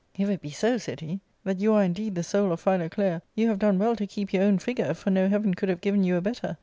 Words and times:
"If 0.17 0.29
it 0.29 0.41
be 0.41 0.49
so," 0.49 0.79
said 0.79 1.01
he, 1.01 1.19
"that 1.43 1.59
you 1.59 1.73
are 1.75 1.83
indeed 1.83 2.15
the 2.15 2.23
soul 2.23 2.51
of 2.51 2.59
Philoclea, 2.59 3.21
you 3.35 3.49
have 3.49 3.59
done 3.59 3.77
well 3.77 3.95
to 3.97 4.07
keep 4.07 4.33
your 4.33 4.41
own 4.41 4.57
figure; 4.57 4.95
for 4.95 5.11
no 5.11 5.29
heaven 5.29 5.53
could 5.53 5.69
have 5.69 5.79
given 5.79 6.03
you 6.03 6.15
a 6.15 6.21
better. 6.21 6.57